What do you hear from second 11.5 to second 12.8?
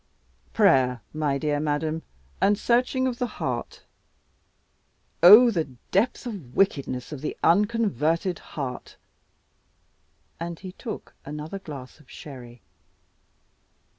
glass of sherry.